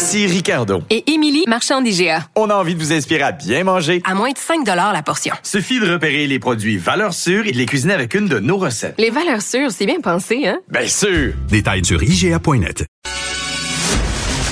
Ici 0.00 0.26
Ricardo. 0.26 0.82
Et 0.88 1.12
Émilie, 1.12 1.44
marchand 1.46 1.82
d'IGA. 1.82 2.26
On 2.34 2.48
a 2.48 2.54
envie 2.54 2.74
de 2.74 2.80
vous 2.80 2.90
inspirer 2.90 3.20
à 3.22 3.32
bien 3.32 3.64
manger. 3.64 4.00
À 4.06 4.14
moins 4.14 4.30
de 4.30 4.38
5 4.38 4.66
la 4.66 5.02
portion. 5.02 5.34
Suffit 5.42 5.78
de 5.78 5.92
repérer 5.92 6.26
les 6.26 6.38
produits 6.38 6.78
valeurs 6.78 7.12
sûres 7.12 7.46
et 7.46 7.52
de 7.52 7.58
les 7.58 7.66
cuisiner 7.66 7.92
avec 7.92 8.14
une 8.14 8.26
de 8.26 8.38
nos 8.38 8.56
recettes. 8.56 8.94
Les 8.96 9.10
valeurs 9.10 9.42
sûres, 9.42 9.70
c'est 9.70 9.84
bien 9.84 10.00
pensé, 10.00 10.46
hein? 10.46 10.58
Bien 10.70 10.86
sûr! 10.86 11.34
Détails 11.50 11.84
sur 11.84 12.02
IGA.net. 12.02 12.86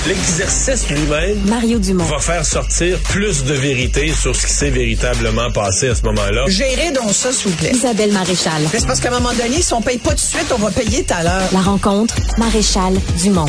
L'exercice 0.07 0.91
lui-même 0.91 1.39
Mario 1.47 1.79
Dumont. 1.79 2.05
va 2.05 2.19
faire 2.19 2.45
sortir 2.45 2.99
plus 3.05 3.45
de 3.45 3.55
vérité 3.55 4.13
sur 4.13 4.37
ce 4.37 4.47
qui 4.47 4.53
s'est 4.53 4.71
véritablement 4.71 5.51
passé 5.51 5.89
à 5.89 5.95
ce 5.95 6.03
moment-là. 6.03 6.45
Gérez 6.49 6.93
donc 6.93 7.11
ça, 7.13 7.33
s'il 7.33 7.53
vous 7.53 7.57
plaît. 7.57 7.71
Isabelle 7.73 8.13
Maréchal. 8.13 8.63
C'est 8.71 8.87
parce 8.87 9.01
qu'à 9.01 9.09
un 9.09 9.19
moment 9.19 9.33
donné, 9.33 9.63
si 9.63 9.73
on 9.73 9.81
paye 9.81 9.99
pas 9.99 10.11
tout 10.11 10.17
de 10.17 10.21
suite, 10.21 10.53
on 10.55 10.59
va 10.59 10.71
payer 10.71 11.05
tout 11.05 11.15
à 11.15 11.23
l'heure. 11.23 11.49
La 11.55 11.61
rencontre, 11.61 12.15
Maréchal 12.37 12.93
Dumont. 13.23 13.47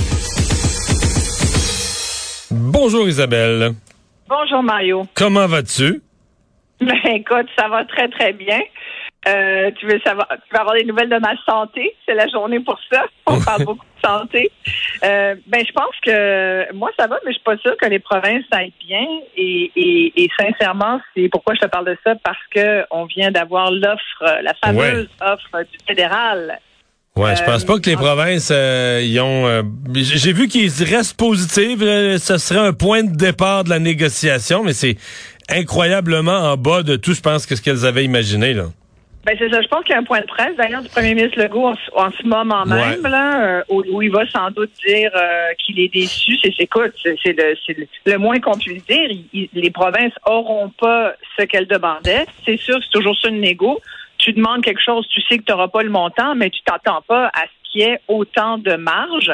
Bonjour 2.81 3.09
Isabelle. 3.09 3.73
Bonjour 4.29 4.63
Mario. 4.63 5.03
Comment 5.13 5.47
vas-tu? 5.47 6.01
Ben 6.79 6.95
écoute, 7.07 7.47
ça 7.57 7.67
va 7.67 7.83
très 7.83 8.07
très 8.07 8.31
bien. 8.31 8.61
Euh, 9.27 9.69
tu 9.77 9.85
veux 9.85 9.99
savoir, 9.99 10.29
tu 10.29 10.53
vas 10.53 10.61
avoir 10.61 10.75
des 10.75 10.85
nouvelles 10.85 11.09
de 11.09 11.17
ma 11.17 11.35
santé? 11.45 11.93
C'est 12.05 12.13
la 12.13 12.25
journée 12.27 12.61
pour 12.61 12.79
ça. 12.89 13.03
On 13.25 13.37
parle 13.45 13.65
beaucoup 13.65 13.85
de 13.85 14.07
santé. 14.07 14.49
Euh, 15.03 15.35
ben 15.47 15.61
je 15.67 15.73
pense 15.73 15.93
que 16.05 16.73
moi 16.73 16.89
ça 16.97 17.07
va, 17.07 17.17
mais 17.25 17.31
je 17.31 17.35
suis 17.35 17.43
pas 17.43 17.57
sûre 17.57 17.75
que 17.75 17.85
les 17.85 17.99
provinces 17.99 18.45
aillent 18.51 18.71
bien. 18.87 19.05
Et, 19.35 19.73
et, 19.75 20.23
et 20.23 20.29
sincèrement, 20.39 21.01
c'est 21.13 21.27
pourquoi 21.27 21.55
je 21.55 21.59
te 21.59 21.67
parle 21.67 21.87
de 21.87 21.97
ça 22.05 22.15
parce 22.23 22.47
que 22.55 22.85
on 22.91 23.03
vient 23.03 23.29
d'avoir 23.29 23.71
l'offre, 23.71 24.23
la 24.41 24.53
fameuse 24.53 25.09
offre 25.19 25.63
du 25.69 25.77
fédéral 25.85 26.61
Ouais, 27.19 27.35
je 27.35 27.43
pense 27.43 27.65
pas 27.65 27.79
que 27.79 27.89
les 27.89 27.95
Euh, 27.95 27.99
provinces 27.99 28.49
euh, 28.51 29.01
y 29.03 29.19
ont. 29.19 29.47
euh, 29.47 29.61
j'ai 29.93 30.33
vu 30.33 30.47
qu'ils 30.47 30.69
restent 30.83 31.17
positifs. 31.17 31.81
là, 31.81 32.17
Ce 32.17 32.37
serait 32.37 32.59
un 32.65 32.73
point 32.73 33.03
de 33.03 33.15
départ 33.15 33.63
de 33.63 33.69
la 33.69 33.79
négociation, 33.79 34.63
mais 34.63 34.73
c'est 34.73 34.95
incroyablement 35.49 36.51
en 36.51 36.57
bas 36.57 36.83
de 36.83 36.95
tout, 36.95 37.13
je 37.13 37.21
pense, 37.21 37.45
que 37.45 37.55
ce 37.55 37.61
qu'elles 37.61 37.85
avaient 37.85 38.05
imaginé 38.05 38.53
là. 38.53 38.65
Ben 39.25 39.35
c'est 39.37 39.49
ça. 39.49 39.61
Je 39.61 39.67
pense 39.67 39.83
qu'il 39.83 39.91
y 39.91 39.95
a 39.95 39.99
un 39.99 40.03
point 40.03 40.21
de 40.21 40.25
presse 40.27 40.55
d'ailleurs 40.57 40.81
du 40.81 40.87
premier 40.87 41.13
ministre 41.13 41.37
Legault 41.41 41.67
en, 41.67 41.75
ce- 41.75 41.91
en 41.93 42.09
ce 42.09 42.25
moment 42.25 42.65
même 42.65 43.03
là, 43.03 43.43
euh, 43.59 43.61
où, 43.69 43.83
où 43.91 44.01
il 44.01 44.09
va 44.09 44.25
sans 44.29 44.49
doute 44.49 44.71
dire 44.87 45.11
euh, 45.13 45.49
qu'il 45.63 45.77
est 45.81 45.89
déçu. 45.93 46.37
C'est 46.41 46.53
écoute, 46.57 46.93
c'est 47.03 47.33
le, 47.37 47.53
le, 47.67 47.87
le 48.05 48.17
moins 48.17 48.39
qu'on 48.39 48.57
puisse 48.57 48.83
dire. 48.85 49.09
Il- 49.11 49.25
il- 49.33 49.49
les 49.53 49.71
provinces 49.71 50.13
auront 50.25 50.71
pas 50.79 51.13
ce 51.37 51.43
qu'elles 51.43 51.67
demandaient. 51.67 52.25
C'est 52.45 52.57
sûr, 52.57 52.79
c'est 52.81 52.91
toujours 52.91 53.15
ça 53.21 53.27
une 53.27 53.41
négo. 53.41 53.81
Tu 54.19 54.33
demandes 54.33 54.63
quelque 54.63 54.81
chose, 54.83 55.07
tu 55.09 55.21
sais 55.21 55.37
que 55.39 55.43
tu 55.43 55.51
n'auras 55.51 55.67
pas 55.69 55.81
le 55.81 55.89
montant, 55.89 56.35
mais 56.35 56.49
tu 56.49 56.61
t'attends 56.63 57.01
pas 57.07 57.27
à 57.27 57.41
ce 57.43 57.71
qu'il 57.71 57.81
y 57.81 57.83
ait 57.85 57.99
autant 58.07 58.57
de 58.57 58.75
marge. 58.75 59.31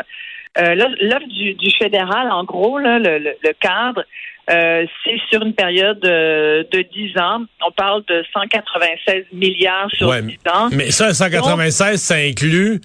Euh, 0.58 0.74
là, 0.76 0.88
l'offre 1.02 1.28
du, 1.28 1.54
du 1.56 1.70
fédéral, 1.72 2.32
en 2.32 2.44
gros, 2.46 2.78
là, 2.80 2.98
le, 3.00 3.18
le- 3.20 3.36
le 3.44 3.54
cadre, 3.60 4.04
euh, 4.50 4.86
c'est 5.04 5.20
sur 5.30 5.42
une 5.42 5.54
période 5.54 6.00
euh, 6.06 6.64
de 6.72 6.82
10 6.82 7.18
ans. 7.20 7.42
On 7.68 7.72
parle 7.72 8.04
de 8.08 8.24
196 8.32 9.26
milliards 9.34 9.90
sur 9.92 10.08
Ouais, 10.08 10.22
10 10.22 10.38
ans. 10.54 10.70
Mais 10.72 10.92
ça, 10.92 11.14
196, 11.14 12.00
ça 12.02 12.16
inclut. 12.16 12.80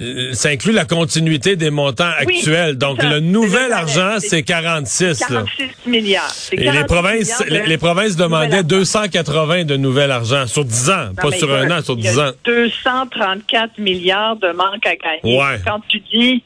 Euh, 0.00 0.32
Ça 0.32 0.48
inclut 0.50 0.72
la 0.72 0.84
continuité 0.84 1.56
des 1.56 1.70
montants 1.70 2.10
Oui, 2.26 2.36
actuels. 2.38 2.76
Donc, 2.78 3.00
ça. 3.02 3.08
le 3.10 3.20
nouvel 3.20 3.72
argent, 3.72 4.16
c'est 4.18 4.28
c'est 4.28 4.42
46. 4.42 5.20
là. 5.20 5.26
46 5.28 5.88
milliards. 5.90 6.32
Et 6.52 6.56
les 6.56 6.64
46 6.64 6.84
provinces, 6.86 7.44
les, 7.66 7.78
provinces 7.78 8.16
demandaient 8.16 8.56
argent. 8.56 8.68
280 8.68 9.64
de 9.64 9.76
nouvel 9.76 10.10
argent 10.10 10.46
sur 10.46 10.64
10 10.64 10.90
ans, 10.90 11.06
Non, 11.08 11.14
pas 11.14 11.30
sur 11.32 11.52
un 11.54 11.70
an, 11.70 11.82
sur 11.82 11.94
il 11.98 12.04
y 12.04 12.08
a 12.08 12.10
10 12.12 12.18
ans. 12.20 12.30
234 12.44 13.78
milliards 13.78 14.36
de 14.36 14.48
manque 14.52 14.86
à 14.86 14.96
gagner. 14.96 15.38
Ouais. 15.38 15.58
Quand 15.66 15.80
tu 15.88 16.00
dis, 16.00 16.42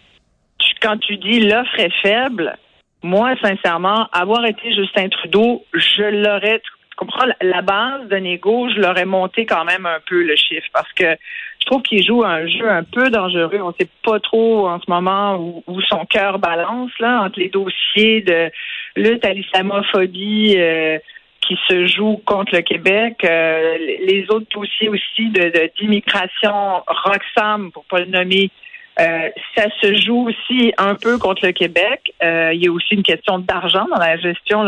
tu- 0.58 0.74
quand 0.80 0.98
tu 0.98 1.16
dis 1.16 1.40
l'offre 1.40 1.78
est 1.78 1.92
faible, 2.02 2.56
moi, 3.02 3.34
sincèrement, 3.42 4.08
avoir 4.12 4.44
été 4.46 4.74
Justin 4.74 5.08
Trudeau, 5.10 5.64
je 5.74 6.02
l'aurais, 6.02 6.60
tu 6.60 6.96
comprends, 6.96 7.26
la- 7.26 7.36
la 7.42 7.62
base 7.62 8.08
de 8.08 8.16
négo, 8.16 8.68
je 8.74 8.80
l'aurais 8.80 9.04
monté 9.04 9.44
quand 9.46 9.64
même 9.64 9.84
un 9.86 9.98
peu 10.08 10.22
le 10.22 10.36
chiffre 10.36 10.66
parce 10.72 10.90
que 10.94 11.16
je 11.64 11.70
trouve 11.70 11.82
qu'il 11.82 12.04
joue 12.04 12.22
un 12.22 12.46
jeu 12.46 12.68
un 12.68 12.82
peu 12.82 13.08
dangereux. 13.08 13.58
On 13.62 13.72
sait 13.72 13.88
pas 14.02 14.20
trop 14.20 14.68
en 14.68 14.78
ce 14.80 14.84
moment 14.88 15.62
où, 15.66 15.80
son 15.88 16.04
cœur 16.04 16.38
balance 16.38 16.90
là 17.00 17.22
entre 17.22 17.40
les 17.40 17.48
dossiers 17.48 18.20
de 18.20 18.50
lutte 18.96 19.24
à 19.24 19.32
l'islamophobie. 19.32 20.56
euh, 20.58 20.98
qui 21.46 21.58
se 21.68 21.86
joue 21.86 22.22
contre 22.24 22.54
le 22.54 22.62
Québec, 22.62 23.16
euh, 23.22 23.76
les 23.76 24.24
autres 24.30 24.46
dossiers 24.54 24.88
aussi 24.88 25.28
de 25.28 25.70
d'immigration, 25.78 26.82
Roxham, 26.86 27.70
pour 27.70 27.84
pas 27.84 27.98
le 27.98 28.06
nommer, 28.06 28.50
euh, 28.98 29.28
ça 29.54 29.66
se 29.82 29.94
joue 29.94 30.26
aussi 30.30 30.72
un 30.78 30.94
peu 30.94 31.18
contre 31.18 31.44
le 31.44 31.52
Québec. 31.52 32.00
Il 32.22 32.64
y 32.64 32.66
a 32.66 32.72
aussi 32.72 32.94
une 32.94 33.02
question 33.02 33.40
d'argent 33.40 33.86
dans 33.90 34.00
la 34.00 34.16
gestion 34.16 34.64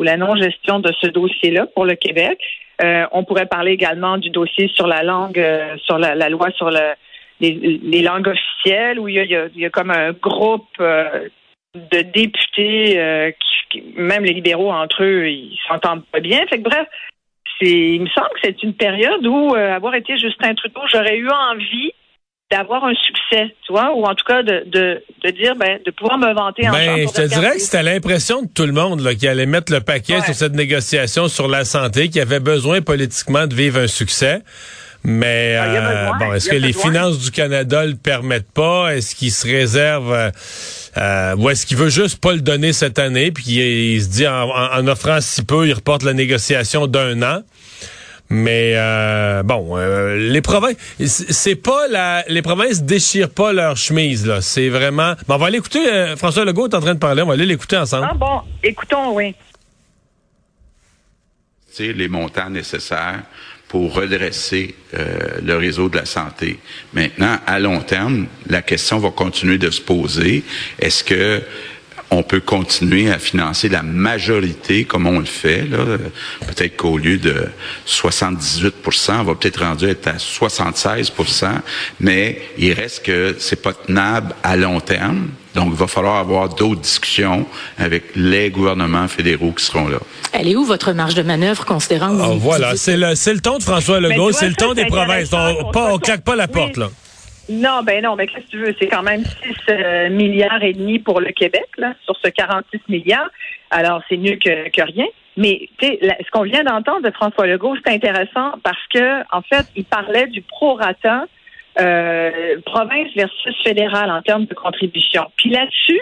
ou 0.00 0.02
la 0.02 0.16
non-gestion 0.16 0.80
de 0.80 0.92
ce 1.00 1.06
dossier-là 1.06 1.66
pour 1.72 1.84
le 1.84 1.94
Québec. 1.94 2.40
Euh, 2.80 3.06
on 3.12 3.24
pourrait 3.24 3.46
parler 3.46 3.72
également 3.72 4.18
du 4.18 4.30
dossier 4.30 4.68
sur 4.68 4.86
la 4.86 5.02
langue, 5.02 5.38
euh, 5.38 5.76
sur 5.78 5.98
la, 5.98 6.14
la 6.14 6.28
loi 6.28 6.50
sur 6.52 6.70
le, 6.70 6.94
les, 7.40 7.52
les 7.82 8.02
langues 8.02 8.28
officielles, 8.28 9.00
où 9.00 9.08
il 9.08 9.14
y 9.16 9.18
a, 9.18 9.24
il 9.46 9.60
y 9.60 9.66
a- 9.66 9.70
comme 9.70 9.90
un 9.90 10.12
groupe 10.12 10.68
euh, 10.80 11.28
de 11.74 12.02
députés, 12.02 13.34
qui, 13.70 13.82
même 13.96 14.24
les 14.24 14.32
libéraux 14.32 14.70
entre 14.70 15.02
eux, 15.04 15.28
ils 15.28 15.58
s'entendent 15.68 16.04
pas 16.06 16.20
bien. 16.20 16.40
Fait 16.48 16.58
que 16.58 16.68
bref, 16.68 16.86
il 17.60 18.00
me 18.00 18.08
semble 18.08 18.30
que 18.34 18.40
c'est 18.44 18.62
une 18.62 18.74
période 18.74 19.26
où 19.26 19.54
avoir 19.54 19.94
été 19.94 20.16
Justin 20.16 20.54
Trudeau, 20.54 20.80
j'aurais 20.92 21.16
eu 21.16 21.28
envie 21.28 21.92
d'avoir 22.50 22.84
un 22.84 22.94
succès, 22.94 23.54
tu 23.66 23.72
vois, 23.72 23.92
ou 23.94 24.04
en 24.04 24.14
tout 24.14 24.24
cas 24.26 24.42
de, 24.42 24.64
de, 24.66 25.02
de 25.24 25.30
dire, 25.30 25.54
ben, 25.56 25.78
de 25.84 25.90
pouvoir 25.90 26.16
me 26.18 26.32
vanter 26.32 26.66
en 26.68 26.72
Ben, 26.72 27.06
je 27.06 27.12
te 27.12 27.26
dirais 27.28 27.52
que 27.56 27.60
c'était 27.60 27.82
l'impression 27.82 28.42
de 28.42 28.48
tout 28.48 28.64
le 28.64 28.72
monde 28.72 29.00
là, 29.00 29.14
qui 29.14 29.28
allait 29.28 29.44
mettre 29.46 29.70
le 29.72 29.80
paquet 29.80 30.16
Ouais. 30.16 30.24
sur 30.24 30.34
cette 30.34 30.54
négociation 30.54 31.28
sur 31.28 31.46
la 31.46 31.64
santé, 31.66 32.08
qui 32.08 32.20
avait 32.20 32.40
besoin 32.40 32.80
politiquement 32.80 33.46
de 33.46 33.54
vivre 33.54 33.80
un 33.80 33.86
succès. 33.86 34.40
Mais 35.04 35.56
Ah, 35.60 35.64
euh, 35.66 36.10
bon, 36.18 36.32
est-ce 36.32 36.48
que 36.48 36.56
les 36.56 36.72
besoin. 36.72 36.82
finances 36.90 37.18
du 37.18 37.30
Canada 37.30 37.84
le 37.86 37.94
permettent 37.94 38.50
pas? 38.50 38.96
Est-ce 38.96 39.14
qu'il 39.14 39.30
se 39.30 39.46
réserve 39.46 40.12
euh, 40.12 40.30
euh, 40.96 41.36
ou 41.36 41.50
est-ce 41.50 41.66
qu'il 41.66 41.76
veut 41.76 41.88
juste 41.90 42.20
pas 42.20 42.32
le 42.32 42.40
donner 42.40 42.72
cette 42.72 42.98
année 42.98 43.30
puis 43.30 43.44
il, 43.46 43.58
il 43.94 44.02
se 44.02 44.08
dit 44.08 44.26
en, 44.26 44.48
en- 44.48 44.78
en 44.80 44.88
offrant 44.88 45.20
si 45.20 45.44
peu, 45.44 45.66
il 45.68 45.72
reporte 45.74 46.02
la 46.02 46.14
négociation 46.14 46.86
d'un 46.86 47.22
an? 47.22 47.42
Mais 48.30 48.72
euh, 48.76 49.42
bon, 49.42 49.76
euh, 49.78 50.16
les 50.16 50.42
provinces, 50.42 50.76
c'est 51.00 51.54
pas 51.56 51.88
la, 51.88 52.24
les 52.28 52.42
provinces 52.42 52.82
déchirent 52.82 53.30
pas 53.30 53.52
leur 53.54 53.76
chemise 53.76 54.26
là. 54.26 54.42
C'est 54.42 54.68
vraiment. 54.68 55.14
Mais 55.28 55.34
on 55.34 55.38
va 55.38 55.46
aller 55.46 55.58
écouter. 55.58 55.88
euh, 55.90 56.16
François 56.16 56.44
Legault 56.44 56.68
est 56.68 56.74
en 56.74 56.80
train 56.80 56.94
de 56.94 56.98
parler. 56.98 57.22
On 57.22 57.26
va 57.26 57.32
aller 57.34 57.46
l'écouter 57.46 57.78
ensemble. 57.78 58.06
Ah 58.10 58.14
bon, 58.14 58.40
écoutons, 58.62 59.14
oui. 59.14 59.34
c'est 61.70 61.92
les 61.92 62.08
montants 62.08 62.50
nécessaires 62.50 63.22
pour 63.68 63.94
redresser 63.94 64.74
euh, 64.94 65.38
le 65.42 65.56
réseau 65.56 65.88
de 65.88 65.96
la 65.96 66.06
santé. 66.06 66.58
Maintenant, 66.94 67.38
à 67.46 67.58
long 67.60 67.80
terme, 67.80 68.26
la 68.48 68.62
question 68.62 68.98
va 68.98 69.10
continuer 69.10 69.58
de 69.58 69.70
se 69.70 69.80
poser. 69.80 70.42
Est-ce 70.78 71.04
que 71.04 71.42
on 72.10 72.22
peut 72.22 72.40
continuer 72.40 73.10
à 73.10 73.18
financer 73.18 73.68
la 73.68 73.82
majorité 73.82 74.84
comme 74.84 75.06
on 75.06 75.18
le 75.18 75.24
fait? 75.26 75.62
là? 75.68 75.78
Peut-être 76.46 76.76
qu'au 76.76 76.96
lieu 76.98 77.18
de 77.18 77.48
78% 77.86 79.20
on 79.20 79.22
va 79.24 79.34
peut-être 79.34 79.62
rendu 79.62 79.86
être 79.88 80.06
à 80.08 80.14
76% 80.16 81.46
mais 82.00 82.40
il 82.58 82.72
reste 82.72 83.04
que 83.04 83.36
c'est 83.38 83.60
pas 83.62 83.72
tenable 83.72 84.34
à 84.42 84.56
long 84.56 84.80
terme. 84.80 85.28
Donc, 85.54 85.70
il 85.72 85.76
va 85.78 85.88
falloir 85.88 86.16
avoir 86.18 86.50
d'autres 86.50 86.82
discussions 86.82 87.44
avec 87.78 88.04
les 88.14 88.48
gouvernements 88.50 89.08
fédéraux 89.08 89.50
qui 89.50 89.64
seront 89.64 89.88
là. 89.88 89.98
Elle 90.32 90.46
est 90.46 90.54
où 90.54 90.64
votre 90.64 90.92
marge 90.92 91.14
de 91.16 91.22
manœuvre 91.22 91.64
considérant 91.64 92.16
que 92.16 92.22
Ah, 92.22 92.28
vous- 92.28 92.38
voilà, 92.38 92.70
vous- 92.72 92.76
c'est 92.76 92.96
le, 92.96 93.14
c'est 93.16 93.32
le 93.34 93.40
ton 93.40 93.58
de 93.58 93.62
François 93.64 93.98
Legault, 93.98 94.30
c'est 94.30 94.48
le 94.48 94.54
ton 94.54 94.74
des 94.74 94.84
provinces. 94.84 95.30
On, 95.32 95.72
on 95.74 95.98
claque 95.98 96.22
pas 96.22 96.36
la 96.36 96.44
oui. 96.44 96.52
porte, 96.52 96.76
là. 96.76 96.90
Non, 97.48 97.82
ben 97.82 98.02
non, 98.02 98.14
mais 98.16 98.26
qu'est-ce 98.26 98.44
que 98.46 98.50
tu 98.50 98.58
veux? 98.58 98.74
C'est 98.78 98.88
quand 98.88 99.02
même 99.02 99.24
6 99.24 100.10
milliards 100.10 100.62
et 100.62 100.72
demi 100.74 100.98
pour 100.98 101.20
le 101.20 101.30
Québec, 101.32 101.66
là, 101.78 101.94
sur 102.04 102.14
ce 102.22 102.28
46 102.30 102.80
milliards. 102.88 103.30
Alors, 103.70 104.02
c'est 104.08 104.16
mieux 104.16 104.36
que, 104.36 104.82
rien. 104.82 105.06
Mais, 105.36 105.68
la- 106.02 106.16
ce 106.18 106.30
qu'on 106.30 106.42
vient 106.42 106.64
d'entendre 106.64 107.02
de 107.02 107.10
François 107.12 107.46
Legault, 107.46 107.76
c'est 107.84 107.92
intéressant 107.94 108.52
parce 108.62 108.86
que, 108.92 109.20
en 109.34 109.42
fait, 109.42 109.66
il 109.76 109.84
parlait 109.84 110.26
du 110.26 110.42
prorata 110.42 111.26
euh, 111.80 112.56
province 112.66 113.08
versus 113.14 113.54
fédéral 113.62 114.10
en 114.10 114.20
termes 114.22 114.46
de 114.46 114.54
contribution. 114.54 115.26
Puis 115.36 115.50
là-dessus, 115.50 116.00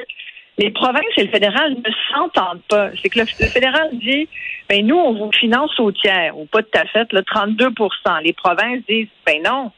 les 0.58 0.70
provinces 0.70 1.04
et 1.18 1.24
le 1.24 1.30
fédéral 1.30 1.72
ne 1.74 1.92
s'entendent 2.14 2.62
pas. 2.68 2.88
C'est 3.02 3.10
que 3.10 3.18
le, 3.20 3.26
le 3.40 3.46
fédéral 3.46 3.90
dit, 3.92 4.26
ben 4.70 4.86
nous, 4.86 4.96
on 4.96 5.12
vous 5.12 5.30
finance 5.32 5.78
au 5.78 5.92
tiers, 5.92 6.36
ou 6.38 6.46
pas 6.46 6.62
tout 6.62 6.78
à 6.78 6.86
fait, 6.86 7.12
le 7.12 7.20
32% 7.20 8.22
Les 8.24 8.32
provinces 8.32 8.80
disent, 8.88 9.08
ben 9.26 9.42
non, 9.44 9.70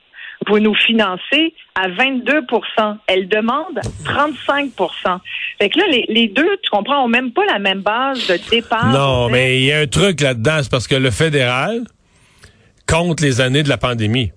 vous 0.48 0.58
nous 0.58 0.74
financez 0.74 1.54
à 1.74 1.88
22 1.88 2.40
Elles 3.06 3.28
demandent 3.28 3.80
35 4.04 4.70
Fait 5.60 5.68
que 5.68 5.78
là, 5.78 5.84
les, 5.90 6.06
les 6.08 6.28
deux, 6.28 6.56
tu 6.62 6.70
comprends, 6.70 7.04
ont 7.04 7.08
même 7.08 7.32
pas 7.32 7.44
la 7.46 7.58
même 7.58 7.80
base 7.80 8.26
de 8.26 8.38
départ. 8.50 8.90
Non, 8.90 9.28
mais 9.28 9.60
il 9.60 9.64
y 9.64 9.72
a 9.72 9.80
un 9.80 9.86
truc 9.86 10.20
là-dedans, 10.20 10.60
c'est 10.62 10.70
parce 10.70 10.88
que 10.88 10.94
le 10.94 11.10
fédéral 11.10 11.82
compte 12.86 13.20
les 13.20 13.40
années 13.40 13.62
de 13.62 13.68
la 13.68 13.78
pandémie. 13.78 14.30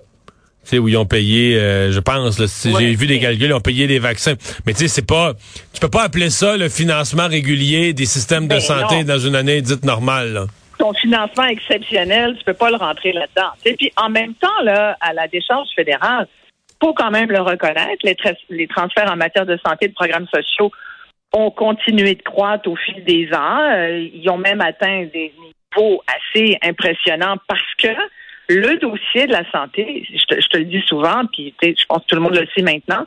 Tu 0.63 0.69
sais, 0.69 0.78
où 0.78 0.88
ils 0.88 0.98
ont 0.98 1.08
payé, 1.08 1.56
euh, 1.56 1.92
je 1.92 2.00
pense, 2.00 2.40
j'ai 2.78 2.94
vu 2.94 3.08
des 3.08 3.19
calculs, 3.19 3.48
ils 3.48 3.54
ont 3.54 3.62
payé 3.62 3.88
les 3.88 3.98
vaccins. 3.98 4.36
Mais 4.66 4.74
tu 4.74 4.81
sais, 4.81 4.88
c'est 4.88 5.08
pas, 5.08 5.34
tu 5.74 5.80
peux 5.80 5.90
pas 5.90 6.04
appeler 6.04 6.30
ça 6.30 6.56
le 6.56 6.69
financement 6.69 7.28
régulier 7.28 7.94
des 7.94 8.06
systèmes 8.06 8.44
de 8.44 8.56
Ben 8.56 8.60
santé 8.60 8.98
non. 8.98 9.16
dans 9.16 9.18
une 9.18 9.36
année 9.36 9.62
dite 9.62 9.84
normale. 9.84 10.34
là. 10.34 10.46
Ton 10.81 10.94
financement 10.94 11.45
exceptionnel, 11.45 12.36
tu 12.38 12.44
peux 12.44 12.56
pas 12.56 12.72
le 12.72 12.78
rentrer 12.78 13.12
là-dedans. 13.13 13.51
Et 13.66 13.75
puis 13.75 13.92
en 13.98 14.10
même 14.10 14.33
temps, 14.33 14.62
là, 14.63 14.98
à 15.00 15.13
la 15.13 15.28
décharge 15.28 15.69
fédérale, 15.75 16.28
faut 16.81 16.94
quand 16.94 17.12
même 17.12 17.30
le 17.30 17.42
reconnaître, 17.42 18.01
les, 18.04 18.16
tra- 18.16 18.36
les 18.50 18.68
transferts 18.68 19.12
en 19.12 19.16
matière 19.16 19.45
de 19.45 19.57
santé 19.63 19.88
de 19.88 19.94
programmes 19.94 20.28
sociaux 20.33 20.72
ont 21.33 21.51
continué 21.51 22.16
de 22.16 22.24
croître 22.24 22.68
au 22.68 22.75
fil 22.75 23.04
des 23.04 23.30
ans. 23.31 23.60
Euh, 23.60 24.10
ils 24.12 24.28
ont 24.30 24.39
même 24.39 24.60
atteint 24.60 25.06
des 25.13 25.31
niveaux 25.39 26.01
assez 26.18 26.57
impressionnants 26.63 27.38
parce 27.48 27.74
que 27.77 27.94
le 28.50 28.77
dossier 28.80 29.27
de 29.27 29.31
la 29.31 29.50
santé, 29.51 30.06
je 30.12 30.25
te, 30.25 30.57
le 30.57 30.66
dis 30.66 30.84
souvent, 30.88 31.22
puis 31.31 31.54
je 31.62 31.86
pense 31.88 32.01
que 32.01 32.07
tout 32.07 32.16
le 32.16 32.22
monde 32.22 32.36
le 32.36 32.48
sait 32.56 32.63
maintenant, 32.63 33.06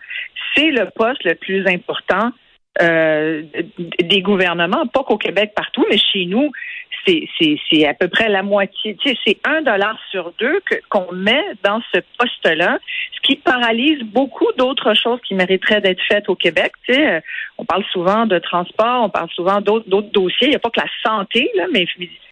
c'est 0.55 0.71
le 0.71 0.89
poste 0.95 1.25
le 1.25 1.35
plus 1.35 1.67
important 1.67 2.31
euh, 2.81 3.43
des 4.01 4.23
gouvernements, 4.23 4.87
pas 4.87 5.03
qu'au 5.03 5.19
Québec 5.19 5.53
partout, 5.55 5.85
mais 5.91 5.99
chez 5.99 6.27
nous, 6.27 6.51
c'est, 7.07 7.87
à 7.87 7.95
peu 7.95 8.09
près 8.09 8.29
la 8.29 8.43
moitié. 8.43 8.97
Tu 8.97 9.11
sais, 9.11 9.19
c'est 9.27 9.39
un 9.45 9.63
dollar 9.63 9.99
sur 10.11 10.33
deux 10.39 10.61
qu'on 10.89 11.13
met 11.13 11.45
dans 11.63 11.81
ce 11.93 12.01
poste-là, 12.19 12.79
ce 13.15 13.21
qui 13.23 13.37
paralyse 13.37 14.03
beaucoup 14.03 14.51
d'autres 14.57 14.95
choses 14.95 15.21
qui 15.27 15.35
mériteraient 15.35 15.81
d'être 15.81 16.03
faites 16.09 16.29
au 16.29 16.35
Québec. 16.35 16.73
Tu 16.87 16.95
sais, 16.95 17.15
euh, 17.15 17.21
on 17.59 17.65
parle 17.65 17.85
souvent 17.93 18.27
de 18.27 18.39
transport, 18.39 19.05
on 19.05 19.11
parle 19.11 19.31
souvent 19.31 19.61
d'autres, 19.61 19.87
dossiers. 19.89 20.49
Il 20.49 20.51
n'y 20.51 20.57
a 20.57 20.61
pas 20.61 20.71
que 20.71 20.81
la 20.81 20.87
santé, 21.03 21.51
là, 21.57 21.67
mais, 21.73 21.87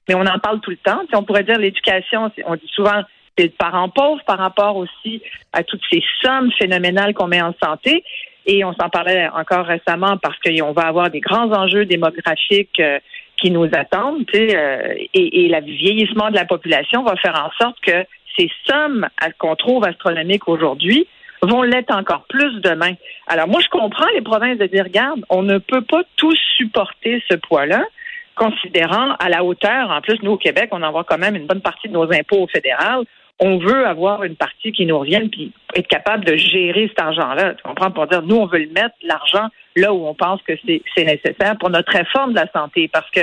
mais 0.08 0.14
on 0.14 0.26
en 0.26 0.38
parle 0.38 0.60
tout 0.60 0.70
le 0.70 0.76
temps. 0.76 1.00
Tu 1.02 1.10
sais, 1.10 1.16
on 1.16 1.24
pourrait 1.24 1.44
dire 1.44 1.58
l'éducation, 1.58 2.30
on 2.46 2.54
dit 2.56 2.70
souvent 2.74 3.02
c'est 3.38 3.44
le 3.44 3.50
parent 3.50 3.88
pauvre 3.88 4.22
par 4.26 4.38
rapport 4.38 4.76
aussi 4.76 5.22
à 5.52 5.62
toutes 5.62 5.80
ces 5.90 6.02
sommes 6.20 6.52
phénoménales 6.52 7.14
qu'on 7.14 7.28
met 7.28 7.40
en 7.40 7.54
santé. 7.62 8.04
Et 8.44 8.64
on 8.64 8.74
s'en 8.74 8.88
parlait 8.88 9.28
encore 9.28 9.66
récemment 9.66 10.16
parce 10.18 10.36
qu'on 10.40 10.72
va 10.72 10.82
avoir 10.82 11.10
des 11.10 11.20
grands 11.20 11.50
enjeux 11.52 11.84
démographiques 11.84 12.80
euh, 12.80 12.98
qui 13.42 13.50
nous 13.50 13.68
attendent, 13.72 14.24
euh, 14.34 14.94
et, 15.12 15.44
et 15.44 15.48
le 15.48 15.60
vieillissement 15.64 16.30
de 16.30 16.36
la 16.36 16.44
population 16.44 17.02
va 17.02 17.16
faire 17.16 17.34
en 17.44 17.50
sorte 17.60 17.78
que 17.80 18.04
ces 18.38 18.48
sommes 18.66 19.06
qu'on 19.38 19.56
trouve 19.56 19.84
astronomiques 19.84 20.48
aujourd'hui 20.48 21.08
vont 21.42 21.62
l'être 21.62 21.92
encore 21.92 22.24
plus 22.28 22.60
demain. 22.60 22.92
Alors 23.26 23.48
moi, 23.48 23.60
je 23.60 23.68
comprends 23.68 24.06
les 24.14 24.22
provinces 24.22 24.58
de 24.58 24.66
dire, 24.66 24.84
regarde, 24.84 25.24
on 25.28 25.42
ne 25.42 25.58
peut 25.58 25.82
pas 25.82 26.02
tous 26.16 26.38
supporter 26.56 27.20
ce 27.28 27.34
poids-là, 27.34 27.82
considérant 28.36 29.16
à 29.18 29.28
la 29.28 29.42
hauteur, 29.44 29.90
en 29.90 30.00
plus, 30.00 30.22
nous 30.22 30.32
au 30.32 30.36
Québec, 30.36 30.68
on 30.70 30.82
envoie 30.82 31.04
quand 31.04 31.18
même 31.18 31.34
une 31.34 31.46
bonne 31.46 31.60
partie 31.60 31.88
de 31.88 31.92
nos 31.92 32.10
impôts 32.12 32.42
au 32.44 32.46
fédéral. 32.46 33.04
On 33.44 33.58
veut 33.58 33.84
avoir 33.86 34.22
une 34.22 34.36
partie 34.36 34.70
qui 34.70 34.86
nous 34.86 34.96
revienne 34.96 35.28
puis 35.28 35.52
être 35.74 35.88
capable 35.88 36.24
de 36.24 36.36
gérer 36.36 36.86
cet 36.86 37.00
argent-là. 37.00 37.54
Tu 37.54 37.62
comprends? 37.64 37.90
Pour 37.90 38.06
dire, 38.06 38.22
nous, 38.22 38.36
on 38.36 38.46
veut 38.46 38.60
le 38.60 38.70
mettre, 38.70 38.94
l'argent, 39.02 39.48
là 39.74 39.92
où 39.92 40.06
on 40.06 40.14
pense 40.14 40.40
que 40.42 40.52
c'est 40.64 41.04
nécessaire 41.04 41.56
pour 41.58 41.68
notre 41.70 41.90
réforme 41.90 42.34
de 42.34 42.38
la 42.38 42.46
santé. 42.52 42.88
Parce 42.92 43.10
que 43.10 43.22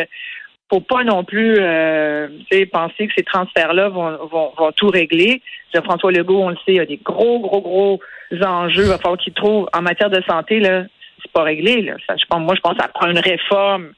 faut 0.70 0.82
pas 0.82 1.06
non 1.06 1.24
plus 1.24 1.56
euh, 1.58 2.28
penser 2.72 3.08
que 3.08 3.14
ces 3.18 3.24
transferts-là 3.24 3.88
vont, 3.88 4.18
vont, 4.28 4.52
vont 4.58 4.72
tout 4.74 4.90
régler. 4.90 5.42
François 5.86 6.12
Legault, 6.12 6.44
on 6.44 6.50
le 6.50 6.58
sait, 6.58 6.74
il 6.74 6.76
y 6.76 6.80
a 6.82 6.86
des 6.86 6.98
gros, 6.98 7.40
gros, 7.40 7.62
gros 7.62 8.00
enjeux. 8.44 8.84
Il 8.84 8.90
va 8.90 8.98
falloir 8.98 9.18
qu'il 9.18 9.34
trouve 9.34 9.70
en 9.74 9.82
matière 9.82 10.10
de 10.10 10.22
santé, 10.28 10.60
là, 10.60 10.84
c'est 11.22 11.32
pas 11.32 11.44
réglé. 11.44 11.82
Là. 11.82 11.94
Ça, 12.08 12.16
je 12.18 12.26
pense, 12.30 12.42
moi, 12.42 12.56
je 12.56 12.62
pense 12.62 12.74
que 12.74 12.82
ça 12.82 12.90
prend 12.90 13.10
une 13.10 13.20
réforme 13.20 13.94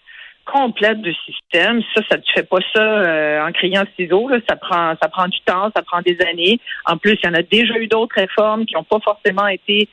complète 0.51 1.01
du 1.01 1.13
système. 1.25 1.81
Ça, 1.95 2.01
ça 2.09 2.18
ne 2.18 2.24
fait 2.33 2.48
pas 2.48 2.59
ça 2.74 2.81
euh, 2.81 3.48
en 3.48 3.51
criant 3.51 3.83
ciseaux. 3.98 4.30
Ça 4.50 4.56
prend 4.56 4.94
ça 5.01 5.09
prend 5.09 5.27
du 5.27 5.39
temps, 5.42 5.69
ça 5.75 5.81
prend 5.81 6.01
des 6.01 6.18
années. 6.30 6.59
En 6.86 6.98
plus, 6.98 7.18
il 7.24 7.25
y 7.25 7.30
en 7.30 7.33
a 7.33 7.42
déjà 7.42 7.77
eu 7.77 7.88
d'autres 7.88 8.15
réformes 8.15 8.65
qui 8.65 8.75
n'ont 8.75 8.83
pas 8.83 9.00
forcément 9.00 9.48
été 9.48 9.88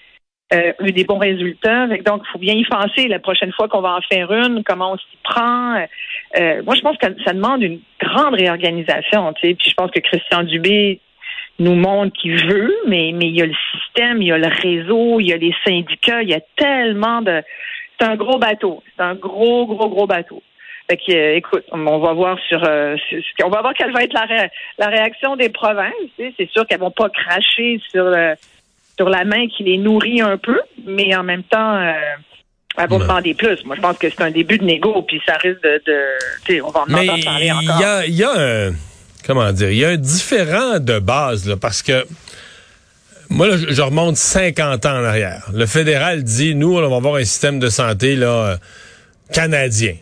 euh, 0.53 0.73
eu 0.81 0.93
des 0.93 1.05
bons 1.05 1.19
résultats. 1.19 1.87
Donc, 2.07 2.23
il 2.25 2.33
faut 2.33 2.39
bien 2.39 2.55
y 2.55 2.65
penser 2.65 3.07
la 3.07 3.19
prochaine 3.19 3.53
fois 3.53 3.69
qu'on 3.69 3.83
va 3.83 3.97
en 3.97 4.01
faire 4.01 4.33
une, 4.33 4.65
comment 4.65 4.93
on 4.93 4.97
s'y 4.97 5.19
prend. 5.23 5.77
Euh, 6.39 6.63
moi, 6.65 6.75
je 6.75 6.81
pense 6.81 6.97
que 6.97 7.07
ça 7.25 7.33
demande 7.33 7.63
une 7.63 7.81
grande 8.01 8.35
réorganisation. 8.35 9.33
Tu. 9.35 9.55
Puis 9.55 9.71
je 9.71 9.75
pense 9.75 9.91
que 9.91 10.01
Christian 10.01 10.45
Dubé 10.45 11.01
nous 11.59 11.75
montre 11.75 12.17
qu'il 12.19 12.37
veut, 12.47 12.75
mais, 12.87 13.13
mais 13.15 13.27
il 13.27 13.37
y 13.37 13.43
a 13.43 13.47
le 13.47 13.55
système, 13.73 14.23
il 14.23 14.29
y 14.29 14.33
a 14.33 14.39
le 14.39 14.49
réseau, 14.49 15.21
il 15.21 15.29
y 15.29 15.33
a 15.33 15.37
les 15.37 15.55
syndicats, 15.67 16.23
il 16.23 16.31
y 16.31 16.35
a 16.35 16.41
tellement 16.57 17.21
de... 17.21 17.43
C'est 17.99 18.07
un 18.07 18.17
gros 18.17 18.39
bateau. 18.39 18.83
C'est 18.97 19.03
un 19.03 19.15
gros, 19.15 19.67
gros, 19.67 19.89
gros 19.89 20.07
bateau. 20.07 20.43
Fait 20.91 20.97
que, 20.97 21.13
euh, 21.13 21.37
écoute, 21.37 21.65
on 21.71 21.99
va 21.99 22.13
voir 22.15 22.39
sur, 22.49 22.63
euh, 22.65 22.97
sur- 23.09 23.21
on 23.45 23.51
va 23.51 23.61
voir 23.61 23.75
quelle 23.75 23.93
va 23.93 24.05
être 24.05 24.15
la, 24.15 24.23
ré- 24.25 24.51
la 24.79 24.87
réaction 24.87 25.37
des 25.37 25.51
provinces. 25.51 25.93
C'est 26.17 26.49
sûr 26.51 26.67
qu'elles 26.67 26.81
vont 26.81 26.91
pas 26.91 27.11
cracher 27.11 27.81
sur 27.91 28.05
le, 28.05 28.35
sur 28.97 29.09
la 29.11 29.25
main 29.25 29.47
qui 29.49 29.65
les 29.65 29.77
nourrit 29.79 30.21
un 30.23 30.39
peu, 30.39 30.59
mais 30.87 31.15
en 31.15 31.23
même 31.25 31.43
temps, 31.43 31.75
euh, 31.77 31.93
elles 32.79 32.89
vont 32.89 33.01
demander 33.01 33.35
plus. 33.35 33.63
Moi, 33.67 33.77
je 33.77 33.83
pense 33.83 33.99
que 33.99 34.09
c'est 34.09 34.23
un 34.23 34.31
début 34.31 34.57
de 34.59 34.65
négo, 34.65 35.03
puis 35.03 35.21
ça 35.27 35.35
risque 35.35 35.63
de, 35.63 35.83
de 35.85 36.01
tu 36.47 36.55
sais, 36.55 36.61
on 36.63 36.71
va 36.71 36.81
en 36.81 36.85
Mais 36.87 37.01
entendre 37.11 37.25
parler 37.25 37.47
il 37.47 37.53
encore. 37.69 37.81
y 37.81 37.85
a, 37.85 38.07
il 38.07 38.15
y 38.15 38.25
a 38.25 38.31
un, 38.31 38.73
comment 39.27 39.53
dire, 39.53 39.71
il 39.71 39.79
y 39.79 39.85
a 39.85 39.89
un 39.91 39.97
différent 39.97 40.79
de 40.79 40.99
base, 41.01 41.47
là, 41.49 41.57
parce 41.61 41.83
que 41.83 42.05
moi, 43.31 43.47
là, 43.49 43.57
je 43.57 43.73
je 43.73 43.83
remonte 43.83 44.17
50 44.17 44.87
ans 44.87 45.01
en 45.01 45.05
arrière. 45.05 45.49
Le 45.53 45.67
fédéral 45.67 46.23
dit, 46.25 46.55
nous, 46.55 46.77
on 46.79 46.89
va 46.89 46.97
avoir 46.97 47.17
un 47.17 47.25
système 47.25 47.59
de 47.59 47.69
santé 47.69 48.17
là, 48.17 48.27
euh, 48.29 48.57
canadien. 49.33 49.95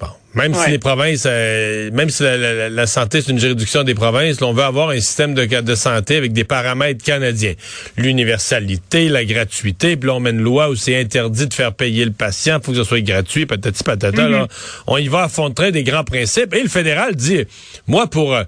Bon, 0.00 0.08
même 0.34 0.52
si 0.52 0.70
les 0.72 0.78
provinces, 0.78 1.24
euh, 1.26 1.90
même 1.92 2.10
si 2.10 2.22
la, 2.22 2.36
la- 2.36 2.68
la 2.68 2.86
santé 2.86 3.22
c'est 3.22 3.30
une 3.32 3.38
juridiction 3.38 3.82
des 3.82 3.94
provinces, 3.94 4.40
là, 4.40 4.46
on 4.48 4.52
veut 4.52 4.62
avoir 4.64 4.90
un 4.90 5.00
système 5.00 5.32
de, 5.32 5.44
de 5.46 5.74
santé 5.74 6.16
avec 6.16 6.32
des 6.34 6.44
paramètres 6.44 7.02
canadiens. 7.04 7.54
L'universalité, 7.96 9.08
la 9.08 9.24
gratuité, 9.24 9.96
puis 9.96 10.08
là 10.08 10.14
on 10.16 10.20
met 10.20 10.30
une 10.30 10.40
loi 10.42 10.68
où 10.68 10.74
c'est 10.74 10.98
interdit 11.00 11.46
de 11.46 11.54
faire 11.54 11.72
payer 11.72 12.04
le 12.04 12.12
patient, 12.12 12.58
faut 12.62 12.72
que 12.72 12.78
ce 12.78 12.84
soit 12.84 13.00
gratuit, 13.00 13.46
patati 13.46 13.82
patata. 13.84 14.28
là. 14.28 14.48
On 14.86 14.96
y 14.98 15.08
va 15.08 15.24
à 15.24 15.28
fond 15.28 15.48
de 15.48 15.54
trait 15.54 15.72
des 15.72 15.84
grands 15.84 16.04
principes. 16.04 16.52
Et 16.54 16.62
le 16.62 16.68
fédéral 16.68 17.14
dit, 17.14 17.44
moi 17.86 18.06
pour 18.08 18.34
euh, 18.34 18.42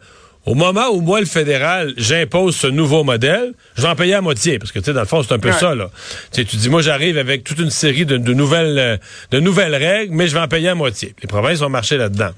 au 0.49 0.55
moment 0.55 0.89
où 0.91 1.01
moi, 1.03 1.21
le 1.21 1.27
fédéral, 1.27 1.93
j'impose 1.99 2.57
ce 2.57 2.67
nouveau 2.67 3.05
modèle, 3.05 3.53
je 3.77 3.83
vais 3.83 3.89
en 3.89 3.95
payer 3.95 4.15
à 4.15 4.21
moitié. 4.23 4.59
Parce 4.59 4.73
que, 4.73 4.79
tu 4.79 4.87
sais, 4.87 4.93
dans 4.95 5.01
le 5.01 5.07
fond, 5.07 5.23
c'est 5.23 5.35
un 5.35 5.39
peu 5.39 5.49
Ouais. 5.51 5.55
ça, 5.55 5.75
là. 5.75 5.91
Tu 6.33 6.45
dis, 6.45 6.69
moi, 6.71 6.81
j'arrive 6.81 7.19
avec 7.19 7.45
toute 7.45 7.59
une 7.59 7.71
série 7.71 8.07
de, 8.07 8.17
de 8.17 8.33
nouvelles, 8.33 8.79
euh, 8.79 8.97
de 9.31 9.41
nouvelles 9.41 9.75
règles, 9.75 10.15
mais 10.15 10.27
je 10.27 10.33
vais 10.35 10.41
en 10.41 10.49
payer 10.49 10.69
à 10.71 10.75
moitié. 10.75 11.15
Les 11.23 11.27
provinces 11.29 11.59
vont 11.61 11.69
marcher 11.69 11.99
là-dedans. 11.99 12.31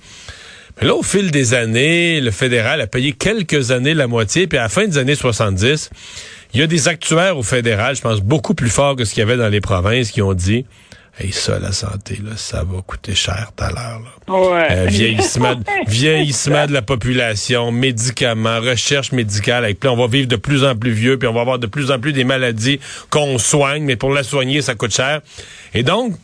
Mais 0.81 0.89
là, 0.89 0.95
au 0.97 1.03
fil 1.03 1.31
des 1.31 1.55
années, 1.55 2.21
le 2.21 2.31
fédéral 2.33 2.81
a 2.81 2.87
payé 2.87 3.13
quelques 3.13 3.71
années 3.71 3.95
la 3.95 4.07
moitié, 4.09 4.47
puis 4.49 4.59
à 4.59 4.63
la 4.63 4.69
fin 4.69 4.87
des 4.87 4.99
années 4.99 5.15
70, 5.15 5.91
il 6.55 6.61
y 6.61 6.63
a 6.65 6.67
des 6.67 6.89
actuaires 6.89 7.39
au 7.39 7.43
fédéral, 7.45 7.95
je 7.95 8.01
pense, 8.01 8.21
beaucoup 8.21 8.55
plus 8.55 8.71
forts 8.71 8.97
que 8.97 9.05
ce 9.05 9.15
qu'il 9.15 9.21
y 9.21 9.23
avait 9.23 9.37
dans 9.37 9.49
les 9.49 9.61
provinces, 9.61 10.11
qui 10.11 10.21
ont 10.23 10.35
dit, 10.35 10.65
Hey, 11.19 11.33
ça, 11.33 11.59
la 11.59 11.73
santé, 11.73 12.19
là, 12.25 12.33
ça 12.37 12.63
va 12.65 12.81
coûter 12.87 13.15
cher 13.15 13.51
tout 13.57 13.65
à 13.65 13.69
l'heure. 13.71 14.01
là. 14.29 14.35
Ouais. 14.35 14.67
Euh, 14.71 14.87
vieillissement, 14.89 15.55
de- 15.55 15.65
vieillissement 15.87 16.67
de 16.67 16.73
la 16.73 16.83
population, 16.83 17.71
médicaments, 17.73 18.61
recherche 18.61 19.13
médicale. 19.13 19.65
Avec, 19.65 19.81
puis 19.81 19.89
on 19.91 19.97
va 19.97 20.07
vivre 20.07 20.29
de 20.29 20.37
plus 20.37 20.65
en 20.65 20.77
plus 20.77 20.93
vieux, 20.93 21.19
puis 21.19 21.29
on 21.29 21.33
va 21.35 21.43
avoir 21.43 21.59
de 21.59 21.67
plus 21.67 21.91
en 21.91 21.99
plus 21.99 22.13
des 22.13 22.25
maladies 22.25 22.81
qu'on 23.11 23.37
soigne, 23.39 23.83
mais 23.85 23.97
pour 23.97 24.13
la 24.13 24.23
soigner, 24.23 24.63
ça 24.63 24.75
coûte 24.77 24.95
cher. 24.95 25.21
Et 25.75 25.83
donc, 25.83 26.15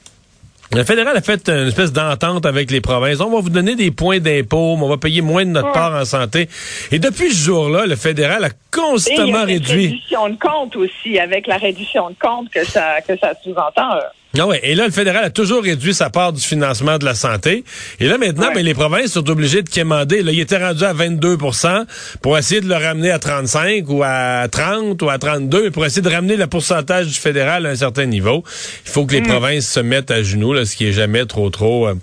le 0.73 0.83
fédéral 0.83 1.17
a 1.17 1.21
fait 1.21 1.49
une 1.49 1.69
espèce 1.69 1.93
d'entente 1.93 2.45
avec 2.47 2.71
les 2.71 2.81
provinces. 2.81 3.21
On 3.21 3.31
va 3.31 3.41
vous 3.41 3.51
donner 3.51 3.77
des 3.77 3.91
points 3.93 4.19
d'impôt, 4.19 4.77
mais 4.77 4.83
on 4.85 4.89
va 4.89 4.97
payer 4.97 5.21
moins 5.21 5.45
de 5.45 5.51
notre 5.51 5.73
part 5.73 5.95
en 5.95 6.05
santé. 6.05 6.49
Et 6.91 6.99
depuis 6.99 7.31
ce 7.33 7.45
jour-là, 7.45 7.87
le 7.87 7.95
fédéral 7.97 8.43
a 8.45 8.49
Et 8.49 8.51
il 8.51 8.79
y 8.79 8.81
a 8.81 8.91
constamment 8.91 9.45
réduit. 9.45 9.87
réduction 9.89 10.29
de 10.29 10.37
compte 10.39 10.75
aussi, 10.77 11.19
avec 11.21 11.47
la 11.47 11.57
réduction 11.59 12.11
de 12.11 12.17
compte 12.21 12.51
que 12.51 12.65
ça, 12.65 13.01
que 13.07 13.17
ça 13.19 13.33
sous-entend. 13.45 13.91
Ah 14.39 14.47
ouais. 14.47 14.61
Et 14.63 14.75
là, 14.75 14.87
le 14.87 14.93
fédéral 14.93 15.25
a 15.25 15.31
toujours 15.31 15.63
réduit 15.63 15.95
sa 15.95 16.11
part 16.11 16.33
du 16.33 16.41
financement 16.43 16.99
de 16.99 17.05
la 17.05 17.15
santé. 17.15 17.65
Et 18.01 18.07
là, 18.07 18.19
maintenant, 18.19 18.49
Ouais. 18.49 18.55
ben, 18.55 18.65
les 18.65 18.75
provinces 18.75 19.13
sont 19.13 19.29
obligées 19.31 19.63
de 19.63 19.69
quémander. 19.69 20.23
Là, 20.23 20.33
il 20.33 20.41
était 20.41 20.59
rendu 20.59 20.85
à 20.85 20.93
22% 20.93 21.85
pour 22.23 22.37
essayer 22.37 22.61
de 22.61 22.69
le 22.69 22.75
ramener 22.75 23.11
à 23.11 23.19
35 23.19 23.85
ou 23.89 24.03
à 24.05 24.47
30 24.51 25.01
ou 25.03 25.09
à 25.11 25.19
32, 25.19 25.65
mais 25.65 25.71
pour 25.71 25.85
essayer 25.87 26.03
de 26.03 26.09
ramener 26.09 26.37
le 26.37 26.47
pourcentage 26.47 27.07
du 27.07 27.15
fédéral 27.15 27.67
à 27.67 27.71
un 27.71 27.77
certain 27.77 28.07
niveau. 28.07 28.45
Il 28.85 28.91
faut 28.91 29.07
que 29.07 29.13
les 29.15 29.23
provinces 29.23 29.69
se 29.69 29.81
mettent 29.81 30.11
à 30.11 30.23
genoux, 30.23 30.53
là, 30.53 30.65
ce 30.65 30.77
qui 30.77 30.87
est 30.87 30.93
jamais 30.93 31.25
trop, 31.27 31.51
trop, 31.51 31.87
euh, 31.89 31.95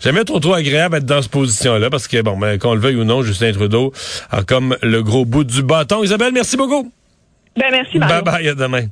jamais 0.00 0.24
trop, 0.24 0.40
trop 0.40 0.54
agréable 0.54 0.96
d'être 0.96 1.06
dans 1.06 1.22
cette 1.22 1.30
position-là, 1.30 1.90
parce 1.90 2.08
que, 2.08 2.20
bon, 2.22 2.36
ben, 2.38 2.58
qu'on 2.58 2.74
le 2.74 2.80
veuille 2.80 2.96
ou 2.96 3.04
non, 3.04 3.22
Justin 3.22 3.52
Trudeau 3.52 3.92
a 4.30 4.42
comme 4.42 4.76
le 4.82 5.02
gros 5.02 5.24
bout 5.24 5.44
du 5.44 5.62
bâton. 5.62 6.02
Isabelle, 6.02 6.32
merci 6.32 6.56
beaucoup. 6.56 6.90
Ben, 7.56 7.66
merci, 7.70 7.98
Mario. 7.98 8.22
Bye 8.22 8.34
bye, 8.42 8.48
à 8.48 8.54
demain. 8.54 8.86